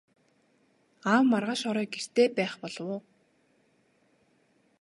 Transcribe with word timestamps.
Аав 1.11 1.23
маргааш 1.31 1.61
орой 1.69 1.87
гэртээ 1.93 2.27
байх 2.37 2.53
болов 2.61 2.87
уу? 2.93 2.99